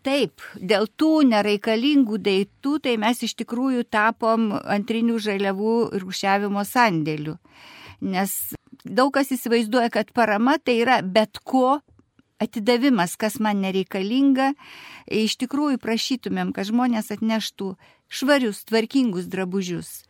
[0.07, 7.35] Taip, dėl tų nereikalingų daiktų, tai mes iš tikrųjų tapom antrinių žaliavų rūšiavimo sandėlių.
[8.07, 8.31] Nes
[8.85, 11.81] daug kas įsivaizduoja, kad parama tai yra bet ko
[12.39, 14.53] atidavimas, kas man nereikalinga.
[15.11, 17.73] Iš tikrųjų prašytumėm, kad žmonės atneštų
[18.07, 20.05] švarius, tvarkingus drabužius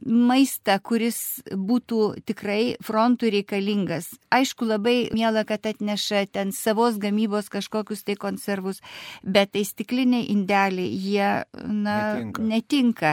[0.00, 4.10] maistą, kuris būtų tikrai frontui reikalingas.
[4.32, 8.80] Aišku, labai miela, kad atneša ten savos gamybos kažkokius tai konservus,
[9.22, 11.30] bet tai stikliniai indeliai, jie,
[11.66, 12.46] na, netinka.
[12.48, 13.12] netinka.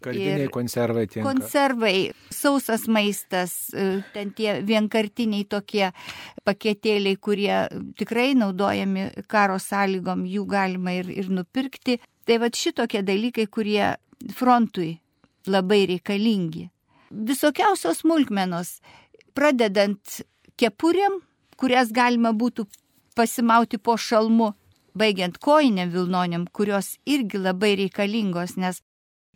[0.00, 1.26] Skardiniai konservai tinka.
[1.28, 1.96] Konservai,
[2.34, 5.88] sausas maistas, e, ten tie vienkartiniai tokie
[6.48, 7.64] paketėliai, kurie
[7.98, 11.98] tikrai naudojami karo sąlygom, jų galima ir, ir nupirkti.
[12.28, 13.94] Tai va šitokie dalykai, kurie
[14.36, 14.98] frontui
[15.48, 16.68] labai reikalingi.
[17.10, 18.78] Visokiausios smulkmenos,
[19.34, 20.20] pradedant
[20.60, 21.20] kepurėm,
[21.58, 22.66] kurias galima būtų
[23.18, 24.52] pasimauti po šalmu,
[24.98, 28.82] baigiant koinėm vilnonėm, kurios irgi labai reikalingos, nes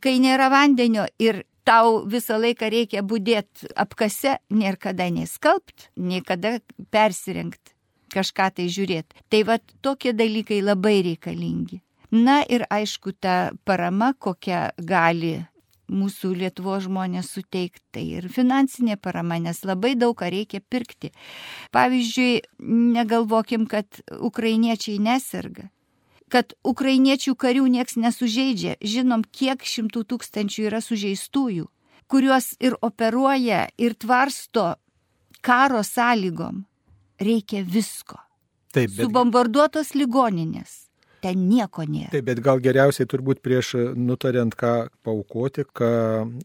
[0.02, 6.22] kai nėra vandenio ir tau visą laiką reikia būdėti apkase, nėra kada nei skalbt, nei
[6.26, 6.58] kada
[6.94, 7.74] persirengti,
[8.14, 9.22] kažką tai žiūrėti.
[9.30, 11.80] Tai va tokie dalykai labai reikalingi.
[12.12, 15.38] Na ir aišku, ta parama, kokią gali
[15.90, 21.12] mūsų Lietuvos žmonės suteikti, tai ir finansinė parama, nes labai daug ką reikia pirkti.
[21.74, 22.42] Pavyzdžiui,
[22.96, 25.70] negalvokim, kad ukrainiečiai neserga
[26.32, 28.78] kad ukrainiečių karių nieks nesužeidžia.
[28.80, 31.66] Žinom, kiek šimtų tūkstančių yra sužeistųjų,
[32.08, 34.78] kuriuos ir operuoja, ir tvarsto
[35.44, 36.64] karo sąlygom.
[37.20, 38.16] Reikia visko.
[38.72, 39.04] Taip, bet...
[39.04, 40.91] Subombarduotos ligoninės
[41.22, 42.10] ten nieko nėra.
[42.12, 44.72] Taip, bet gal geriausiai turbūt prieš nutariant, ką
[45.06, 45.92] paukoti, ką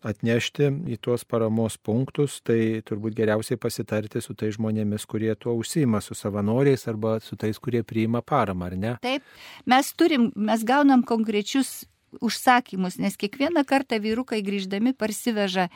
[0.08, 6.02] atnešti į tuos paramos punktus, tai turbūt geriausiai pasitarti su tai žmonėmis, kurie tuo užsima,
[6.06, 8.96] su savanoriais arba su tais, kurie priima paramą, ar ne?
[9.04, 9.26] Taip,
[9.66, 11.82] mes turim, mes gaunam konkrečius
[12.22, 15.68] užsakymus, nes kiekvieną kartą vyrukai grįždami parsiveža,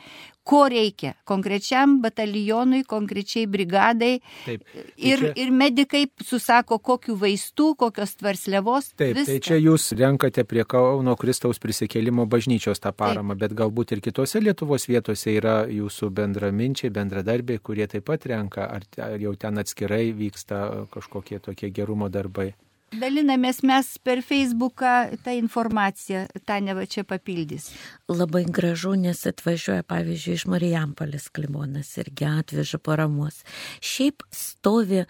[0.42, 4.16] ko reikia konkrečiam batalionui, konkrečiai brigadai.
[4.46, 5.32] Taip, tai ir, čia...
[5.38, 8.90] ir medikai susako, kokiu vaistų, kokios tvarslevos.
[8.96, 9.28] Taip, viską.
[9.28, 13.44] tai čia jūs renkate prie Kauno Kristaus prisikėlimo bažnyčios tą paramą, Taip.
[13.44, 18.88] bet galbūt ir kitose Lietuvos vietose yra jūsų bendraminčiai, bendradarbiai, kurie taip pat renka, ar,
[18.98, 22.50] ar jau ten atskirai vyksta kažkokie tokie gerumo darbai.
[22.92, 27.70] Dalinamės mes per Facebooką tą informaciją, tą ne va čia papildys.
[28.12, 33.40] Labai gražu, nes atvažiuoja, pavyzdžiui, iš Marijampolės klimonas irgi atveža paramos.
[33.80, 35.06] Šiaip stovi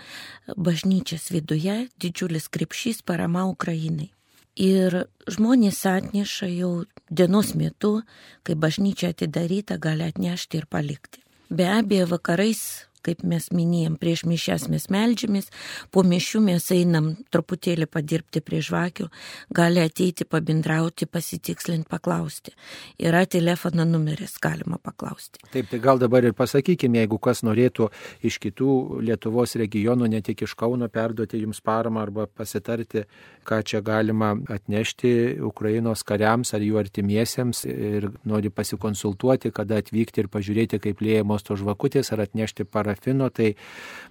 [0.55, 4.13] bažnyčios viduje didžiulis krepšys parama Ukrainai.
[4.55, 6.73] Ir žmonės atneša jau
[7.11, 8.03] dienos metu,
[8.47, 11.25] kai bažnyčia atidaryta, gali atnešti ir palikti.
[11.51, 15.51] Be abejo, vakarais kaip mes minėjom, prieš mišęs mes melžiamės,
[15.95, 19.09] po mišių mes einam truputėlį padirbti prie žvakių,
[19.55, 22.55] gali ateiti, pabendrauti, pasitikslinti, paklausti.
[23.03, 25.43] Yra telefono numeris, galima paklausti.
[25.53, 27.91] Taip, tai gal dabar ir pasakykime, jeigu kas norėtų
[28.23, 33.07] iš kitų Lietuvos regionų, ne tik iš Kauno, perduoti jums paramą arba pasitarti,
[33.49, 40.31] ką čia galima atnešti Ukrainos kariams ar jų artimiesiems ir nori pasikonsultuoti, kada atvykti ir
[40.33, 43.55] pažiūrėti, kaip lėjamos to žvakutės ar atnešti paramą parafino, tai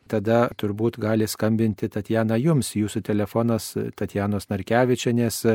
[0.07, 2.75] tada turbūt gali skambinti Tatjana jums.
[2.75, 5.45] Jūsų telefonas Tatjanos Narkevičianės,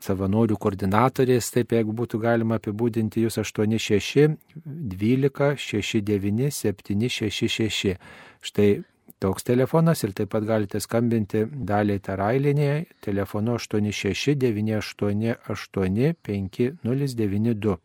[0.00, 7.96] savanorių koordinatorės, taip jeigu būtų galima apibūdinti jūs 86 12 69 766.
[8.44, 8.82] Štai
[9.20, 17.78] toks telefonas ir taip pat galite skambinti daliai Tarailinėje telefonu 86988 5092.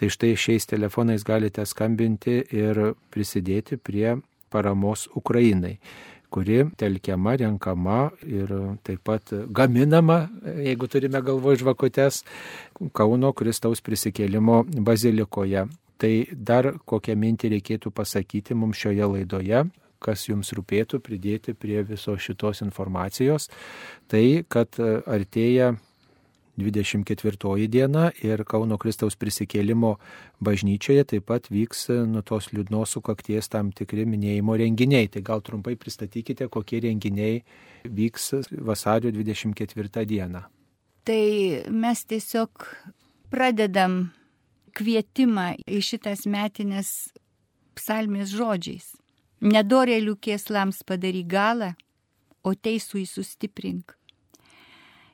[0.00, 2.78] Tai štai šiais telefonais galite skambinti ir
[3.12, 4.16] prisidėti prie
[4.48, 5.76] paramos Ukrainai.
[6.30, 8.52] kuri telkiama, renkama ir
[8.86, 10.28] taip pat gaminama,
[10.62, 12.22] jeigu turime galvo žvakutes,
[12.94, 15.66] Kauno Kristaus prisikėlimo bazilikoje.
[16.00, 19.64] Tai dar kokią mintį reikėtų pasakyti mums šioje laidoje,
[20.00, 23.50] kas jums rūpėtų pridėti prie visos šitos informacijos,
[24.08, 25.74] tai kad artėja
[26.58, 29.94] 24 diena ir Kauno Kristaus prisikėlimo
[30.42, 35.08] bažnyčioje taip pat vyks nuo tos liūdnos sukakties tam tikri minėjimo renginiai.
[35.08, 37.42] Tai gal trumpai pristatykite, kokie renginiai
[37.84, 38.32] vyks
[38.66, 40.44] vasario 24 dieną.
[41.04, 41.22] Tai
[41.72, 42.66] mes tiesiog
[43.32, 44.10] pradedam
[44.76, 46.90] kvietimą į šitas metinės
[47.78, 48.92] psalmės žodžiais.
[49.40, 51.72] Nedorėlių kėslams padary galą,
[52.44, 53.96] o teisų įsustiprink.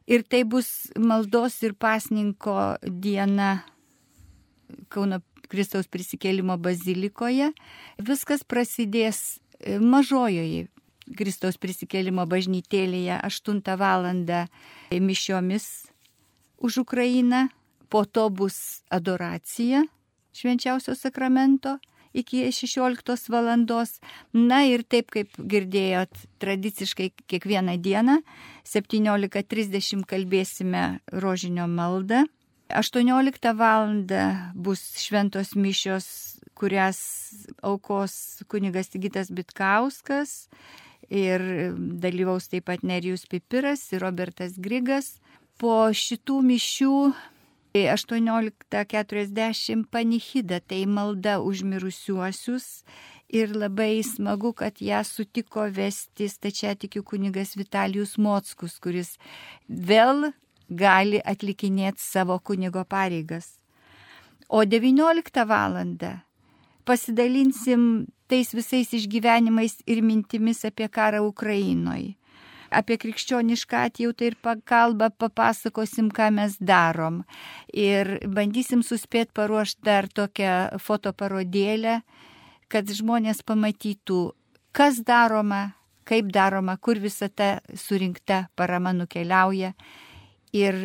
[0.06, 3.64] Ir tai bus maldos ir pasninko diena
[4.90, 7.52] Kauno Kristaus prisikėlimo bazilikoje.
[8.02, 10.66] Viskas prasidės e, mažojoje
[11.18, 14.08] Kristaus prisikėlimo bažnytėlėje 8 val.
[14.90, 15.66] mišiomis
[16.58, 17.48] už Ukrainą.
[17.88, 19.84] Po to bus adoracija
[20.34, 21.78] švenčiausio sakramento
[22.16, 23.98] iki 16 valandos.
[24.32, 28.20] Na ir taip kaip girdėjot, tradiciškai kiekvieną dieną
[28.66, 32.24] 17.30 kalbėsime rožinio maldą.
[32.68, 33.92] 18 val.
[34.54, 36.98] bus šventos mišios, kurias
[37.62, 40.48] aukos kunigas Tigitas Bitkauskas
[41.10, 41.40] ir
[41.76, 45.20] dalyvaus taip pat Nerijus Pipiras ir Robertas Grigas.
[45.56, 46.96] Po šitų mišių
[47.92, 52.84] 18.40 panichida, tai malda už mirusiuosius.
[53.28, 59.16] Ir labai smagu, kad ją sutiko vesti stačiatikių kunigas Vitalijus Mockus, kuris
[59.66, 60.30] vėl
[60.70, 63.58] gali atlikinėti savo kunigo pareigas.
[64.48, 65.74] O 19 val.
[66.86, 72.14] pasidalinsim tais visais išgyvenimais ir mintimis apie karą Ukrainoje
[72.76, 77.22] apie krikščionišką atjautą ir pagalbą papasakosim, ką mes darom.
[77.72, 82.00] Ir bandysim suspėti paruošti dar tokią fotoparodėlę,
[82.68, 84.20] kad žmonės pamatytų,
[84.76, 89.72] kas daroma, kaip daroma, kur visa ta surinkta parama nukeliauja.
[90.56, 90.78] Ir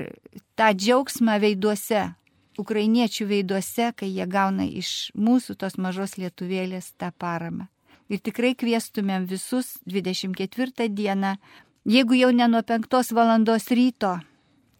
[0.57, 2.07] tą džiaugsmą veiduose,
[2.61, 7.69] ukrainiečių veiduose, kai jie gauna iš mūsų tos mažos lietuvėlės tą paramą.
[8.11, 11.37] Ir tikrai kvieštumėm visus 24 dieną
[11.85, 14.19] Jeigu jau ne nuo 5 valandos ryto,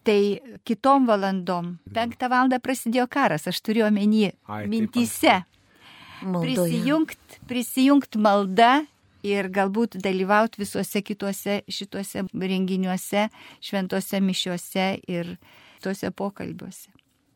[0.06, 1.76] tai kitom valandom.
[1.94, 4.30] 5 valandą prasidėjo karas, aš turiu omeny
[4.70, 5.42] mintyse.
[6.22, 8.84] Prisijungt, prisijungt malda
[9.26, 15.36] ir galbūt dalyvauti visuose kituose šituose renginiuose, šventose mišiuose ir
[15.82, 16.92] tuose pokalbiuose.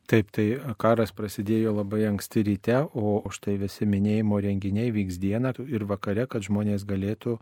[0.06, 5.82] Taip, tai karas prasidėjo labai anksti ryte, o štai visi minėjimo renginiai vyks dieną ir
[5.90, 7.40] vakare, kad žmonės galėtų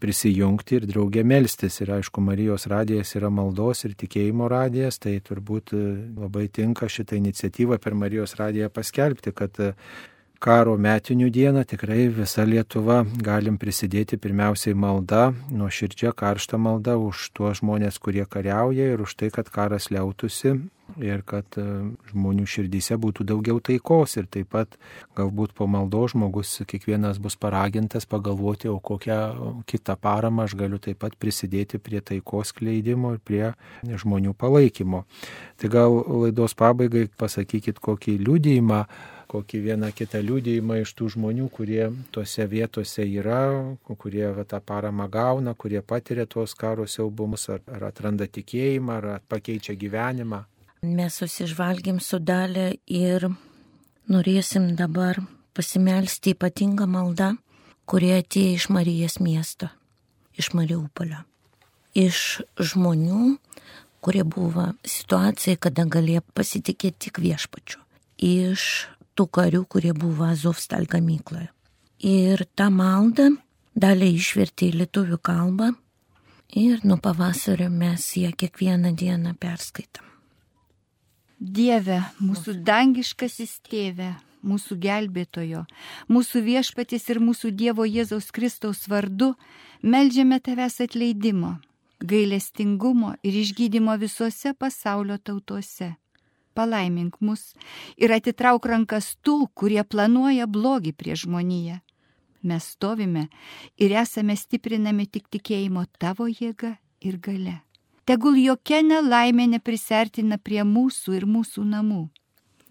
[0.00, 1.80] prisijungti ir draugė melstis.
[1.82, 5.82] Ir aišku, Marijos radijas yra maldos ir tikėjimo radijas, tai turbūt e,
[6.18, 9.72] labai tinka šitą iniciatyvą per Marijos radiją paskelbti, kad e,
[10.38, 17.30] karo metinių dieną tikrai visa Lietuva galim prisidėti pirmiausiai malda, nuo širdžia karšta malda už
[17.34, 20.54] tuos žmonės, kurie kariauja ir už tai, kad karas liautųsi
[20.96, 21.64] ir kad e,
[22.12, 24.78] žmonių širdyse būtų daugiau taikos ir taip pat
[25.18, 29.18] galbūt po maldo žmogus kiekvienas bus paragintas pagalvoti, o kokią
[29.68, 33.44] kitą paramą aš galiu taip pat prisidėti prie taikos kleidimo ir prie
[33.84, 35.04] žmonių palaikymo.
[35.60, 38.84] Tai gal laidos pabaigai pasakykit kokį liūdėjimą
[39.28, 43.42] kokį vieną kitą liūdėjimą iš tų žmonių, kurie tose vietose yra,
[43.84, 49.24] kurie va, tą paramą gauna, kurie patiria tuos karo siaubumus, ar, ar atranda tikėjimą, ar
[49.28, 50.44] pakeičia gyvenimą.
[50.82, 53.26] Mes susižvalgėm su dalė ir
[54.08, 55.18] norėsim dabar
[55.56, 57.32] pasimelsti ypatingą maldą,
[57.88, 59.68] kurie atėjo iš Marijas miesto,
[60.38, 61.24] iš Mariupolio.
[61.98, 63.38] Iš žmonių,
[64.04, 67.82] kurie buvo situacijai, kada galėjo pasitikėti tik viešpačiu.
[68.22, 68.62] Iš
[69.18, 71.50] tų karių, kurie buvo Azovstal gamykloje.
[72.06, 73.32] Ir tą maldą
[73.74, 75.72] dalį išvertė į lietuvių kalbą
[76.58, 80.06] ir nuo pavasario mes ją kiekvieną dieną perskaitam.
[81.38, 85.64] Dieve, mūsų dangiškasis tėve, mūsų gelbėtojo,
[86.10, 89.34] mūsų viešpatis ir mūsų Dievo Jėzaus Kristaus vardu,
[89.82, 91.58] melžiame tavęs atleidimo,
[92.02, 95.94] gailestingumo ir išgydymo visose pasaulio tautose.
[96.58, 97.52] Palaimink mus
[97.96, 101.78] ir atitrauk rankas tų, kurie planuoja blogį prie žmoniją.
[102.42, 103.28] Mes stovime
[103.78, 107.60] ir esame stiprinami tik tikėjimo tavo jėga ir gale
[108.08, 112.06] tegul jokia nelaimė neprisertina prie mūsų ir mūsų namų.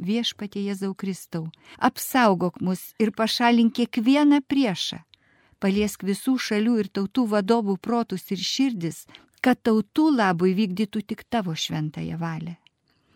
[0.08, 1.44] Viešpatie Jėzau Kristau,
[1.78, 5.04] apsaugok mus ir pašalink kiekvieną priešą.
[5.60, 9.08] paliesk visų šalių ir tautų vadovų protus ir širdis,
[9.42, 12.56] kad tautų labui vykdytų tik tavo šventąją valią.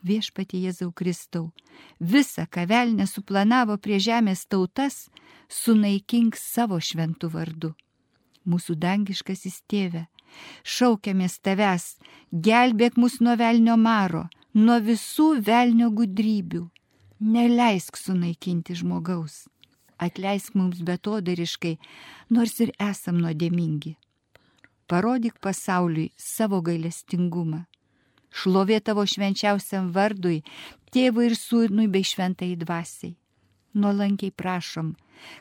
[0.01, 1.51] Viešpatie Jėzau Kristau,
[1.99, 5.11] visą, ką velnė suplanavo prie žemės tautas,
[5.45, 7.75] sunaikink savo šventų vardu.
[8.49, 10.07] Mūsų dangiškasis tėve,
[10.65, 11.85] šaukiamės tavęs,
[12.33, 14.25] gelbėk mus nuo velnio maro,
[14.57, 16.65] nuo visų velnio gudrybių.
[17.21, 19.45] Neleisk sunaikinti žmogaus.
[20.01, 21.75] Atleisk mums betodariškai,
[22.33, 23.93] nors ir esam nuodėmingi.
[24.89, 27.67] Parodyk pasauliui savo gailestingumą.
[28.31, 30.41] Šlovė tavo švenčiausiam vardui,
[30.91, 33.15] tėvui ir sūnui bei šventai dvasiai.
[33.73, 34.95] Nuolankiai prašom,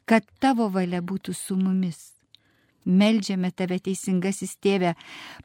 [0.07, 2.13] kad tavo valia būtų su mumis.
[2.85, 4.95] Meldžiame tave teisingasis tėve,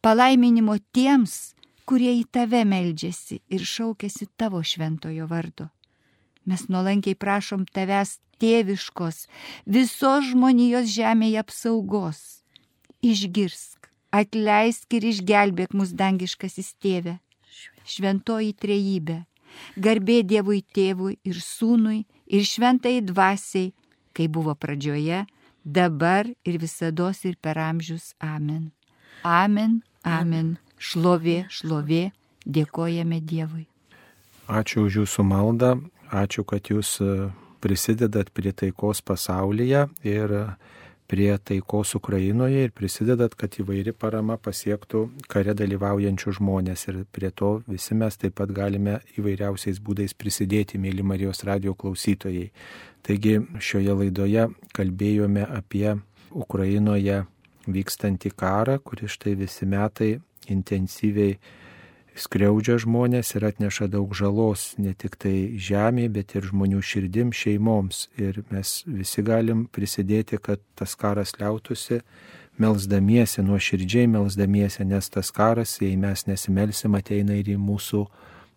[0.02, 5.70] palaiminimo tiems, kurie į tave meldžiasi ir šaukėsi tavo šventojo vardo.
[6.46, 9.26] Mes nuolankiai prašom tavęs tėviškos,
[9.66, 12.22] visos žmonijos žemėje apsaugos.
[13.06, 17.20] Išgirsk, atleisk ir išgelbėk mus dangiškasis tėve.
[17.86, 19.20] Šventoji trejybė,
[19.78, 23.72] garbė Dievui tėvui ir sūnui ir šventai dvasiai,
[24.16, 25.26] kai buvo pradžioje,
[25.66, 28.14] dabar ir visada ir per amžius.
[28.20, 28.72] Amen.
[29.24, 30.58] Amen, amen.
[30.78, 32.12] Šlovė, šlovė,
[32.46, 33.66] dėkojame Dievui.
[34.46, 35.72] Ačiū už jūsų maldą,
[36.14, 37.30] ačiū, kad jūs e,
[37.62, 40.34] prisidedat prie taikos pasaulyje ir
[41.08, 46.88] prie taikos Ukrainoje ir prisidedat, kad įvairi parama pasiektų kare dalyvaujančių žmonės.
[46.90, 52.50] Ir prie to visi mes taip pat galime įvairiausiais būdais prisidėti, mėly Marijos radio klausytojai.
[53.06, 55.94] Taigi šioje laidoje kalbėjome apie
[56.34, 57.22] Ukrainoje
[57.68, 60.16] vykstantį karą, kuris štai visi metai
[60.50, 61.38] intensyviai
[62.16, 68.08] skriaudžia žmonės ir atneša daug žalos ne tik tai žemė, bet ir žmonių širdim, šeimoms.
[68.18, 72.02] Ir mes visi galim prisidėti, kad tas karas liautųsi,
[72.58, 78.06] melzdamiesi, nuoširdžiai melzdamiesi, nes tas karas, jei mes nesimelsim, ateina ir į mūsų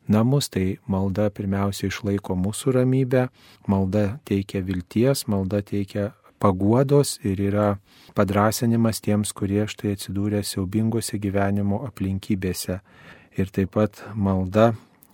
[0.09, 3.27] namus, tai malda pirmiausia išlaiko mūsų ramybę,
[3.67, 7.69] malda teikia vilties, malda teikia paguodos ir yra
[8.15, 12.79] padrasinimas tiems, kurie štai atsidūrė siaubingose gyvenimo aplinkybėse.
[13.39, 14.73] Ir taip pat malda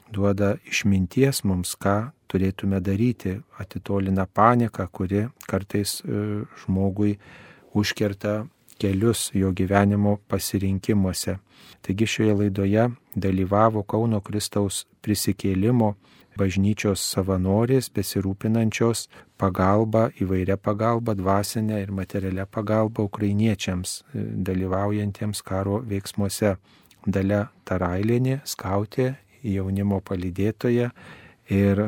[0.08, 7.18] duoda išminties mums, ką turėtume daryti, atitolina paniką, kuri kartais e, žmogui
[7.76, 8.46] užkerta
[8.80, 11.36] kelius jo gyvenimo pasirinkimuose.
[11.84, 15.94] Taigi šioje laidoje dalyvavo Kauno Kristaus prisikėlimo
[16.38, 19.06] bažnyčios savanorės besirūpinančios
[19.38, 26.56] pagalba, įvairia pagalba, dvasinė ir materialia pagalba ukrainiečiams dalyvaujantiems karo veiksmuose.
[27.06, 30.90] Dalia Tarailinė, skautė, jaunimo palydėtoja
[31.52, 31.82] ir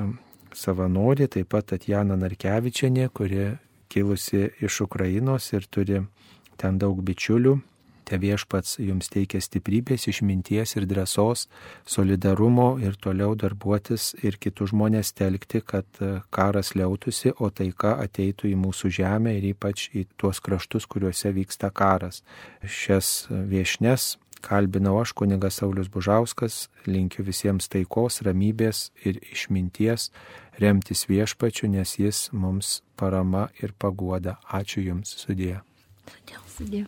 [0.56, 3.54] savanorė, taip pat Tatjana Narkevičianė, kuri
[3.92, 6.02] kilusi iš Ukrainos ir turi
[6.60, 7.56] ten daug bičiulių.
[8.06, 11.48] Te viešpats jums teikia stiprybės, išminties ir drąsos,
[11.90, 15.98] solidarumo ir toliau darbuotis ir kitus žmonės telkti, kad
[16.30, 21.72] karas liautųsi, o taika ateitų į mūsų žemę ir ypač į tuos kraštus, kuriuose vyksta
[21.74, 22.22] karas.
[22.62, 24.12] Šias viešnes
[24.46, 30.10] kalbinau aš, kunigas Saulis Bužauskas, linkiu visiems taikos, ramybės ir išminties,
[30.62, 34.38] remtis viešpačiu, nes jis mums parama ir paguoda.
[34.46, 35.58] Ačiū Jums sudė.
[36.56, 36.86] Sudė.